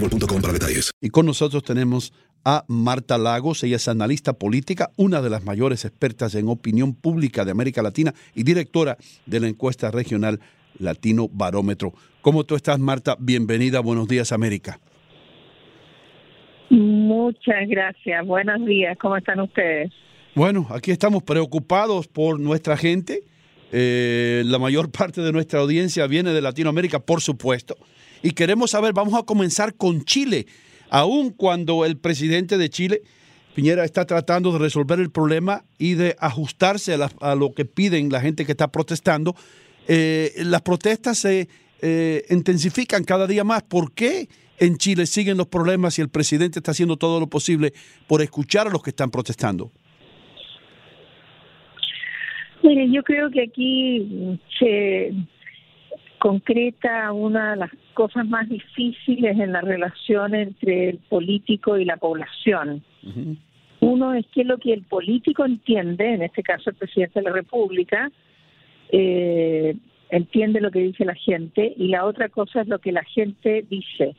[0.00, 0.90] boostmobile.com para detalles.
[1.00, 2.12] Y con nosotros tenemos
[2.44, 7.44] a Marta Lagos, ella es analista política, una de las mayores expertas en opinión pública
[7.44, 8.96] de América Latina y directora
[9.26, 10.40] de la encuesta regional
[10.78, 11.92] Latino Barómetro.
[12.20, 13.16] ¿Cómo tú estás, Marta?
[13.18, 14.78] Bienvenida, buenos días, América.
[16.70, 18.26] Muchas gracias.
[18.26, 18.96] Buenos días.
[18.98, 19.92] ¿Cómo están ustedes?
[20.34, 23.22] Bueno, aquí estamos preocupados por nuestra gente.
[23.72, 27.76] Eh, la mayor parte de nuestra audiencia viene de Latinoamérica, por supuesto.
[28.26, 30.46] Y queremos saber, vamos a comenzar con Chile,
[30.90, 33.02] aun cuando el presidente de Chile,
[33.54, 37.64] Piñera, está tratando de resolver el problema y de ajustarse a, la- a lo que
[37.64, 39.36] piden la gente que está protestando.
[39.86, 41.48] eh, las protestas se
[41.82, 43.62] eh, intensifican cada día más.
[43.62, 47.74] ¿Por qué en Chile siguen los problemas y el presidente está haciendo todo lo posible
[48.08, 49.70] por escuchar a los que están protestando?
[52.64, 55.12] Mire, yo creo que aquí se
[56.26, 61.98] concreta una de las cosas más difíciles en la relación entre el político y la
[61.98, 62.82] población.
[63.78, 67.32] Uno es que lo que el político entiende, en este caso el presidente de la
[67.32, 68.10] República,
[68.90, 69.76] eh,
[70.10, 73.64] entiende lo que dice la gente y la otra cosa es lo que la gente
[73.70, 74.16] dice.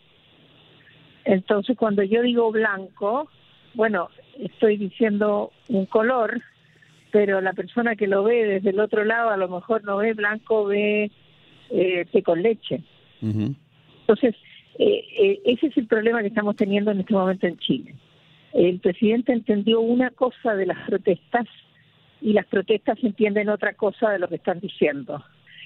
[1.26, 3.30] Entonces, cuando yo digo blanco,
[3.74, 4.08] bueno,
[4.40, 6.40] estoy diciendo un color,
[7.12, 10.14] pero la persona que lo ve desde el otro lado a lo mejor no ve
[10.14, 11.12] blanco, ve
[11.70, 12.82] eh, té con leche.
[13.22, 14.36] Entonces,
[14.80, 17.96] eh, eh, ese es el problema que estamos teniendo en este momento en Chile.
[18.54, 21.46] El presidente entendió una cosa de las protestas
[22.22, 25.24] y las protestas entienden otra cosa de lo que están diciendo.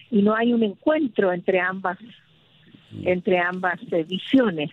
[0.10, 1.98] Y no hay un encuentro entre ambas,
[3.04, 4.70] entre ambas eh, visiones.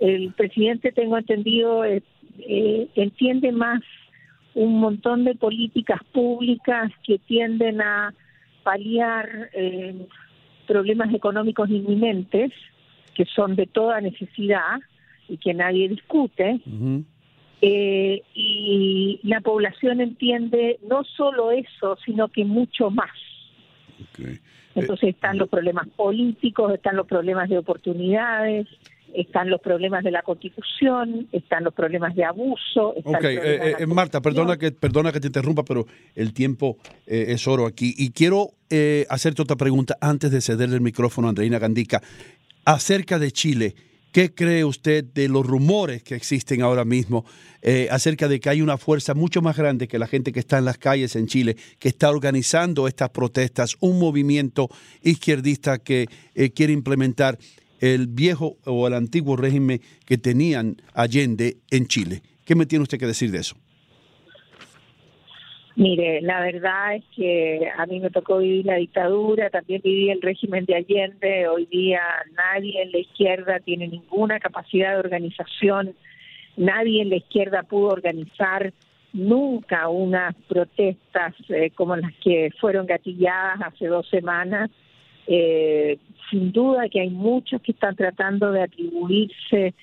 [0.00, 2.02] El presidente, tengo entendido, eh,
[2.38, 3.80] eh, entiende más
[4.54, 8.12] un montón de políticas públicas que tienden a
[8.62, 10.06] paliar eh,
[10.72, 12.50] problemas económicos inminentes,
[13.14, 14.80] que son de toda necesidad
[15.28, 16.60] y que nadie discute.
[17.60, 23.10] Eh, y la población entiende no solo eso, sino que mucho más.
[24.74, 28.66] Entonces están los problemas políticos, están los problemas de oportunidades,
[29.14, 32.94] están los problemas de la constitución, están los problemas de abuso.
[32.96, 36.78] Están Ok, eh, eh, la Marta, perdona que, perdona que te interrumpa, pero el tiempo
[37.06, 37.94] eh, es oro aquí.
[37.96, 42.00] Y quiero eh, hacerte otra pregunta antes de cederle el micrófono a Andreina Gandica.
[42.64, 43.74] Acerca de Chile,
[44.12, 47.26] ¿qué cree usted de los rumores que existen ahora mismo
[47.60, 50.58] eh, acerca de que hay una fuerza mucho más grande que la gente que está
[50.58, 54.68] en las calles en Chile, que está organizando estas protestas, un movimiento
[55.02, 57.38] izquierdista que eh, quiere implementar
[57.82, 62.22] el viejo o el antiguo régimen que tenían Allende en Chile.
[62.46, 63.56] ¿Qué me tiene usted que decir de eso?
[65.74, 70.20] Mire, la verdad es que a mí me tocó vivir la dictadura, también viví el
[70.20, 72.02] régimen de Allende, hoy día
[72.36, 75.94] nadie en la izquierda tiene ninguna capacidad de organización,
[76.56, 78.72] nadie en la izquierda pudo organizar
[79.12, 84.70] nunca unas protestas eh, como las que fueron gatilladas hace dos semanas.
[85.26, 85.98] Eh,
[86.30, 89.74] sin duda que hay muchos que están tratando de atribuirse,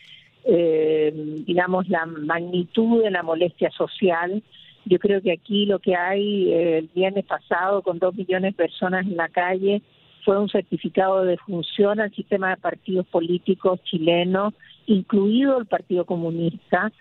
[0.46, 1.14] eh,
[1.46, 4.42] digamos, la magnitud de la molestia social.
[4.86, 8.64] Yo creo que aquí lo que hay eh, el viernes pasado con dos millones de
[8.64, 9.82] personas en la calle
[10.26, 14.54] fue un certificado de función al sistema de partidos políticos chilenos,
[14.88, 16.92] incluido el Partido Comunista,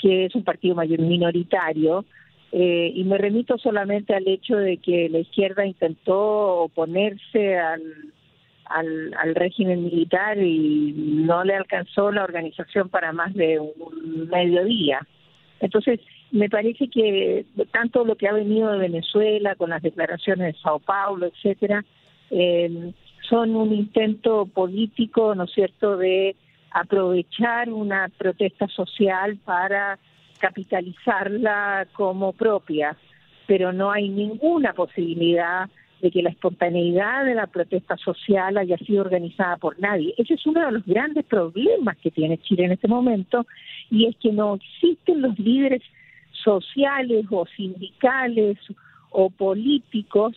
[0.00, 2.04] que es un partido mayor minoritario,
[2.52, 7.82] eh, y me remito solamente al hecho de que la izquierda intentó oponerse al,
[8.64, 15.06] al, régimen militar y no le alcanzó la organización para más de un mediodía.
[15.60, 16.00] Entonces,
[16.30, 20.78] me parece que tanto lo que ha venido de Venezuela con las declaraciones de Sao
[20.78, 21.84] Paulo, etcétera,
[22.30, 22.92] eh,
[23.28, 26.36] son un intento político, ¿no es cierto?, de
[26.70, 29.98] aprovechar una protesta social para
[30.38, 32.96] capitalizarla como propia,
[33.46, 35.68] pero no hay ninguna posibilidad
[36.00, 40.14] de que la espontaneidad de la protesta social haya sido organizada por nadie.
[40.16, 43.46] Ese es uno de los grandes problemas que tiene Chile en este momento
[43.90, 45.82] y es que no existen los líderes
[46.44, 48.58] sociales o sindicales
[49.10, 50.36] o políticos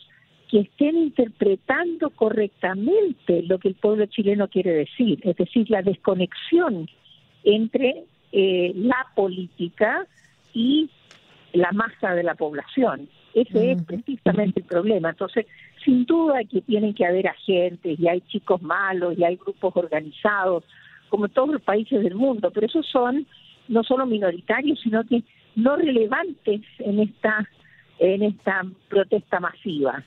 [0.50, 6.90] que estén interpretando correctamente lo que el pueblo chileno quiere decir, es decir, la desconexión
[7.44, 10.06] entre eh, la política
[10.54, 10.90] y
[11.54, 13.10] la masa de la población.
[13.34, 15.10] Ese es precisamente el problema.
[15.10, 15.46] Entonces,
[15.84, 20.64] sin duda que tienen que haber agentes y hay chicos malos y hay grupos organizados,
[21.10, 23.26] como todos los países del mundo, pero esos son
[23.68, 25.24] no solo minoritarios, sino que
[25.56, 27.48] no relevantes en esta
[28.00, 30.04] en esta protesta masiva.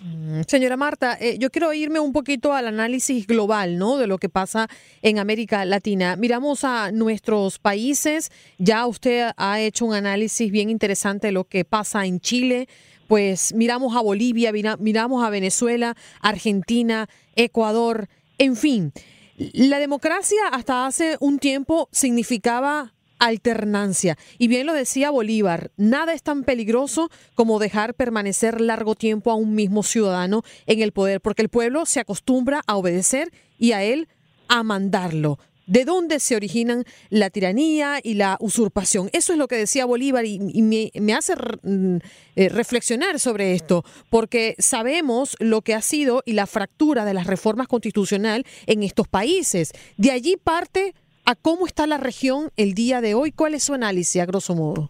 [0.00, 3.96] Mm, señora Marta, eh, yo quiero irme un poquito al análisis global, ¿no?
[3.96, 4.68] De lo que pasa
[5.02, 6.16] en América Latina.
[6.16, 8.30] Miramos a nuestros países.
[8.58, 12.68] Ya usted ha hecho un análisis bien interesante de lo que pasa en Chile.
[13.08, 18.92] Pues miramos a Bolivia, miramos a Venezuela, Argentina, Ecuador, en fin.
[19.38, 24.16] La democracia hasta hace un tiempo significaba alternancia.
[24.38, 29.34] Y bien lo decía Bolívar, nada es tan peligroso como dejar permanecer largo tiempo a
[29.34, 33.82] un mismo ciudadano en el poder, porque el pueblo se acostumbra a obedecer y a
[33.82, 34.08] él
[34.48, 35.38] a mandarlo.
[35.68, 39.10] ¿De dónde se originan la tiranía y la usurpación?
[39.12, 41.98] Eso es lo que decía Bolívar y, me, hace mm,
[42.36, 47.26] eh, reflexionar sobre esto, porque sabemos lo que ha sido y la fractura de las
[47.26, 49.72] reformas constitucionales en estos países.
[49.98, 50.94] De allí parte
[51.28, 53.32] a cómo está la región el día de hoy.
[53.32, 54.88] ¿Cuál es su análisis, a grosso modo?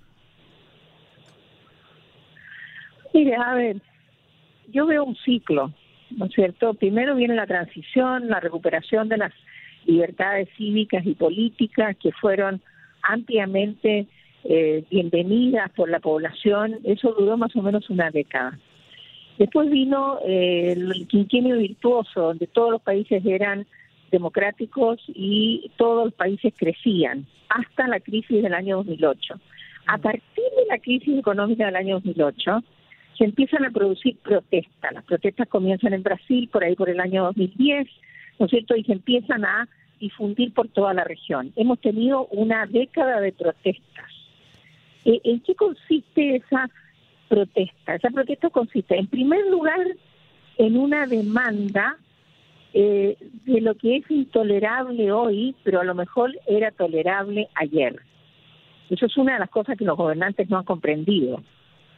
[3.12, 3.82] Mire, a ver,
[4.68, 5.72] yo veo un ciclo,
[6.10, 6.74] ¿no es cierto?
[6.74, 9.32] Primero viene la transición, la recuperación de las
[9.84, 12.62] libertades cívicas y políticas que fueron
[13.02, 14.06] ampliamente
[14.44, 16.78] eh, bienvenidas por la población.
[16.84, 18.56] Eso duró más o menos una década.
[19.38, 23.66] Después vino eh, el quinquenio virtuoso, donde todos los países eran
[24.10, 29.34] democráticos y todos los países crecían hasta la crisis del año 2008.
[29.86, 32.62] A partir de la crisis económica del año 2008,
[33.16, 34.92] se empiezan a producir protestas.
[34.92, 37.88] Las protestas comienzan en Brasil por ahí por el año 2010,
[38.38, 38.76] ¿no es cierto?
[38.76, 39.68] Y se empiezan a
[39.98, 41.52] difundir por toda la región.
[41.56, 44.06] Hemos tenido una década de protestas.
[45.04, 46.70] Eh, ¿En qué consiste esa
[47.28, 47.94] protesta?
[47.96, 49.80] Esa protesta consiste, en primer lugar,
[50.58, 51.96] en una demanda
[52.74, 57.96] eh, de lo que es intolerable hoy, pero a lo mejor era tolerable ayer.
[58.90, 61.42] Eso es una de las cosas que los gobernantes no han comprendido,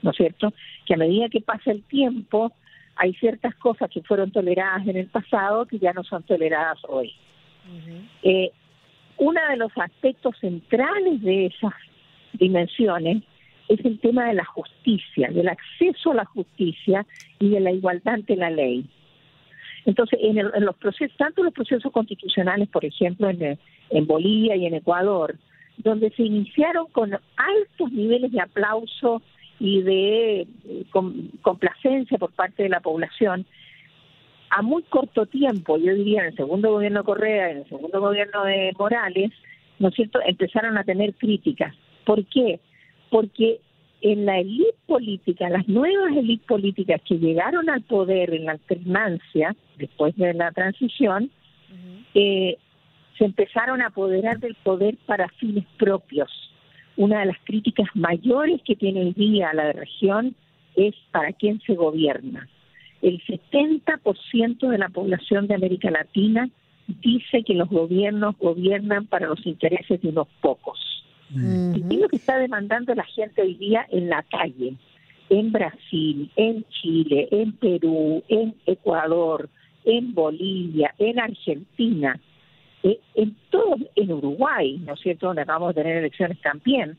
[0.02, 0.52] ¿no es cierto?
[0.86, 2.52] Que a medida que pasa el tiempo,
[2.96, 7.12] hay ciertas cosas que fueron toleradas en el pasado que ya no son toleradas hoy.
[8.22, 8.50] eh,
[9.18, 11.74] uno de los aspectos centrales de esas
[12.32, 13.22] dimensiones
[13.68, 17.06] es el tema de la justicia, del acceso a la justicia
[17.38, 18.84] y de la igualdad ante la ley.
[19.86, 23.58] Entonces, en, los procesos, tanto los procesos constitucionales, por ejemplo, en,
[23.90, 25.36] en Bolivia y en Ecuador,
[25.78, 29.22] donde se iniciaron con altos niveles de aplauso
[29.58, 30.84] y de eh,
[31.42, 33.46] complacencia por parte de la población,
[34.50, 38.00] a muy corto tiempo, yo diría en el segundo gobierno de Correa, en el segundo
[38.00, 39.30] gobierno de Morales,
[39.78, 41.74] ¿no es cierto?, empezaron a tener críticas.
[42.04, 42.58] ¿Por qué?
[43.10, 43.60] Porque
[44.02, 49.54] en la élite política, las nuevas élites políticas que llegaron al poder en la alternancia,
[49.76, 51.30] después de la transición,
[52.14, 52.56] eh,
[53.18, 56.30] se empezaron a apoderar del poder para fines propios.
[56.96, 60.34] Una de las críticas mayores que tiene hoy día la región
[60.76, 62.48] es para quién se gobierna.
[63.02, 66.48] El 70% de la población de América Latina
[66.86, 70.89] dice que los gobiernos gobiernan para los intereses de unos pocos.
[71.32, 74.74] ¿Y qué es lo que está demandando la gente hoy día en la calle?
[75.28, 79.48] En Brasil, en Chile, en Perú, en Ecuador,
[79.84, 82.20] en Bolivia, en Argentina,
[82.82, 86.98] eh, en todo, en Uruguay, ¿no es cierto?, donde acabamos de tener elecciones también,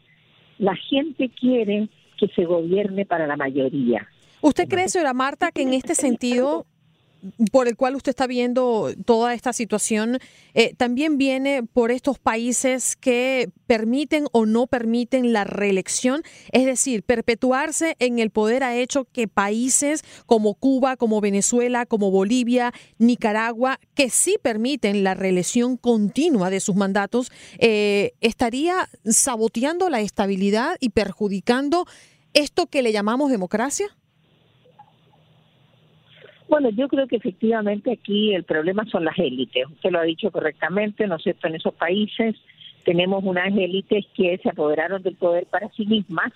[0.59, 4.07] la gente quiere que se gobierne para la mayoría.
[4.41, 6.65] ¿Usted cree, señora Marta, que en este sentido
[7.51, 10.19] por el cual usted está viendo toda esta situación
[10.53, 16.23] eh, también viene por estos países que permiten o no permiten la reelección.
[16.51, 22.11] Es decir, perpetuarse en el poder ha hecho que países como Cuba, como Venezuela, como
[22.11, 30.01] Bolivia, Nicaragua, que sí permiten la reelección continua de sus mandatos, eh, estaría saboteando la
[30.01, 31.85] estabilidad y perjudicando
[32.33, 33.95] esto que le llamamos democracia.
[36.51, 39.67] Bueno, yo creo que efectivamente aquí el problema son las élites.
[39.71, 41.47] Usted lo ha dicho correctamente, ¿no es cierto?
[41.47, 42.35] En esos países
[42.83, 46.33] tenemos unas élites que se apoderaron del poder para sí mismas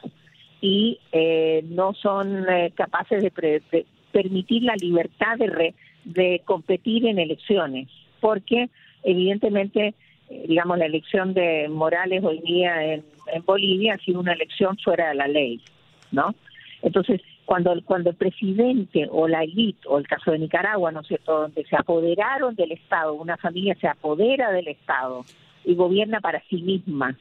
[0.62, 5.74] y eh, no son eh, capaces de, permitir la libertad de,
[6.06, 7.90] de competir en elecciones,
[8.22, 8.70] porque
[9.04, 9.96] evidentemente,
[10.30, 13.04] eh, digamos, la elección de Morales hoy día en
[13.46, 15.60] Bolivia ha sido una elección fuera de la ley,
[16.14, 16.34] ¿no?
[16.84, 21.08] Entonces, cuando, cuando el presidente o la élite, o el caso de Nicaragua, ¿no es
[21.08, 25.24] cierto?, donde se apoderaron del Estado, una familia se apodera del Estado
[25.64, 27.18] y gobierna para sí misma.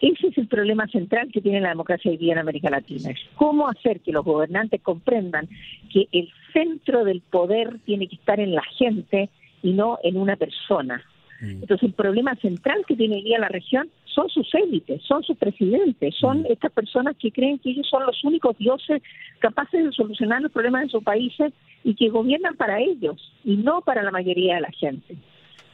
[0.00, 3.10] Ese es el problema central que tiene la democracia hoy día en América Latina.
[3.36, 5.48] cómo hacer que los gobernantes comprendan
[5.90, 9.30] que el centro del poder tiene que estar en la gente
[9.62, 11.02] y no en una persona.
[11.44, 11.62] Mm.
[11.62, 15.36] Entonces, el problema central que tiene hoy día la región son sus élites, son sus
[15.36, 16.46] presidentes, son mm.
[16.50, 19.02] estas personas que creen que ellos son los únicos dioses
[19.40, 23.82] capaces de solucionar los problemas de sus países y que gobiernan para ellos y no
[23.82, 25.16] para la mayoría de la gente.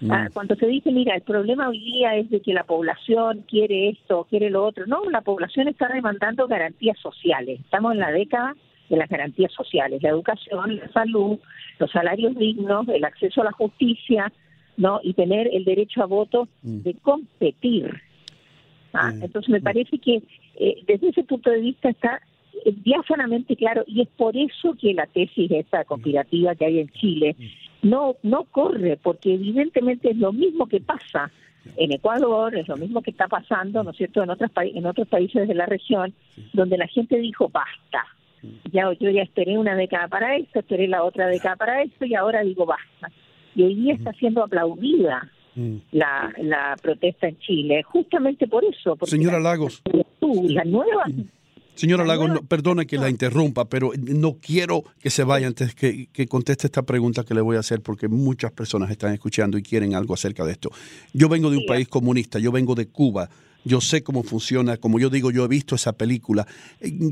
[0.01, 0.11] Mm.
[0.11, 3.91] Ah, cuando se dice, mira, el problema hoy día es de que la población quiere
[3.91, 7.61] esto, quiere lo otro, no, la población está demandando garantías sociales.
[7.61, 8.55] Estamos en la década
[8.89, 11.39] de las garantías sociales, la educación, la salud,
[11.79, 14.33] los salarios dignos, el acceso a la justicia,
[14.77, 15.01] ¿no?
[15.03, 16.79] Y tener el derecho a voto mm.
[16.79, 18.01] de competir.
[18.93, 19.13] ¿ah?
[19.13, 19.25] Mm.
[19.25, 19.65] Entonces me mm.
[19.65, 20.23] parece que
[20.57, 22.21] eh, desde ese punto de vista está
[22.65, 26.89] eh, diáfanamente claro y es por eso que la tesis esta conspirativa que hay en
[26.91, 27.37] Chile
[27.83, 31.31] no no corre porque evidentemente es lo mismo que pasa
[31.77, 35.09] en Ecuador es lo mismo que está pasando no es cierto en otros en otros
[35.09, 36.13] países de la región
[36.53, 38.05] donde la gente dijo basta
[38.73, 42.15] ya yo ya esperé una década para esto esperé la otra década para esto y
[42.15, 43.11] ahora digo basta
[43.55, 45.77] y hoy día está siendo aplaudida mm.
[45.93, 48.97] la, la protesta en Chile, justamente por eso.
[49.05, 49.83] Señora Lagos.
[50.49, 51.05] La nueva...
[51.75, 56.27] Señora Lagos, perdone que la interrumpa, pero no quiero que se vaya antes que, que,
[56.27, 59.95] conteste esta pregunta que le voy a hacer, porque muchas personas están escuchando y quieren
[59.95, 60.71] algo acerca de esto.
[61.15, 63.31] Yo vengo de un país comunista, yo vengo de Cuba,
[63.65, 66.47] yo sé cómo funciona, como yo digo, yo he visto esa película.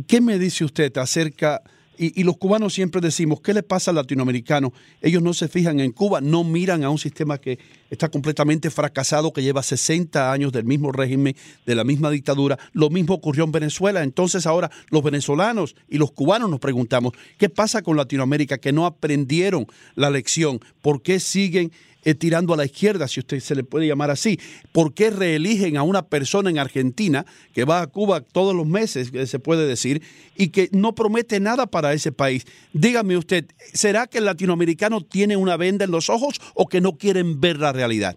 [0.06, 1.62] ¿Qué me dice usted acerca
[1.98, 4.72] y, los cubanos siempre decimos, ¿qué le pasa al latinoamericano?
[5.02, 7.58] Ellos no se fijan en Cuba, no miran a un sistema que
[7.90, 11.34] está completamente fracasado, que lleva 60 años del mismo régimen,
[11.66, 12.58] de la misma dictadura.
[12.72, 14.02] Lo mismo ocurrió en Venezuela.
[14.02, 18.86] Entonces ahora los venezolanos y los cubanos nos preguntamos, ¿qué pasa con Latinoamérica que no
[18.86, 20.60] aprendieron la lección?
[20.80, 21.72] ¿Por qué siguen
[22.04, 24.38] eh, tirando a la izquierda, si usted se le puede llamar así.
[24.72, 29.12] ¿Por qué reeligen a una persona en Argentina que va a Cuba todos los meses,
[29.28, 30.02] se puede decir,
[30.36, 32.46] y que no promete nada para ese país?
[32.72, 36.92] Dígame usted, ¿será que el latinoamericano tiene una venda en los ojos o que no
[36.92, 38.16] quieren ver la realidad?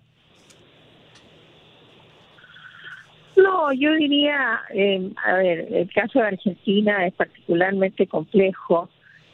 [3.35, 8.89] No, yo diría, eh, a ver, el caso de Argentina es particularmente complejo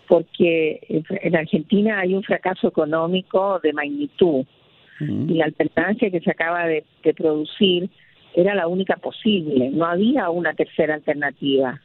[0.08, 4.46] porque en Argentina hay un fracaso económico de magnitud.
[5.00, 6.84] Y la alternancia que se acaba de,
[7.16, 7.90] producir
[8.34, 11.80] era la única posible, no había una tercera alternativa.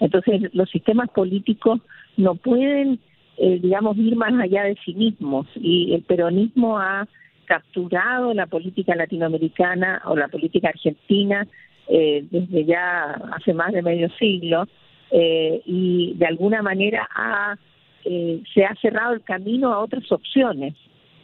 [0.00, 1.80] Entonces los sistemas políticos
[2.16, 2.98] no pueden,
[3.38, 5.46] eh, digamos, ir más allá de sí mismos.
[5.54, 7.08] Y el peronismo ha
[7.46, 11.46] capturado la política latinoamericana o la política argentina
[11.88, 14.68] eh, desde ya hace más de medio siglo
[15.14, 17.56] eh, y de alguna manera ha,
[18.04, 20.74] eh, se ha cerrado el camino a otras opciones.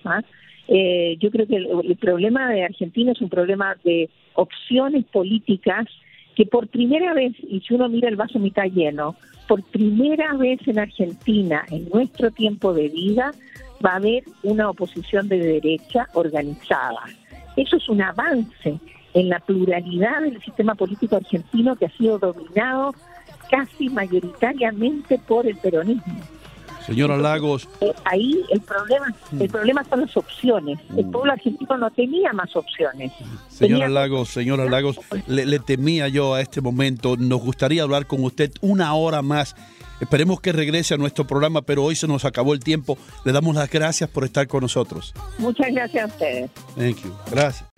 [0.04, 0.20] ¿ah?
[0.68, 5.86] Eh, yo creo que el, problema de Argentina es un problema de opciones políticas
[6.36, 9.16] que por primera vez, y si uno mira el vaso mitad lleno,
[9.48, 13.32] por primera vez en Argentina, en nuestro tiempo de vida,
[13.84, 17.00] va a haber una oposición de derecha organizada.
[17.56, 18.78] Eso es un avance
[19.14, 22.92] en la pluralidad del sistema político argentino que ha sido dominado
[23.50, 26.20] casi mayoritariamente por el peronismo.
[26.86, 27.68] Señora Lagos.
[27.82, 29.42] Eh, ahí el problema, Mm.
[29.42, 30.78] el problema son las opciones.
[30.96, 33.12] El pueblo argentino no tenía más opciones.
[33.50, 37.16] Señora Tenía- Lagos, señora Lagos, le, le temía yo a este momento.
[37.18, 39.54] Nos gustaría hablar con usted una hora más.
[40.00, 42.96] Esperemos que regrese a nuestro programa, pero hoy se nos acabó el tiempo.
[43.24, 45.12] Le damos las gracias por estar con nosotros.
[45.38, 46.50] Muchas gracias a ustedes.
[46.74, 47.12] Thank you.
[47.30, 47.77] Gracias.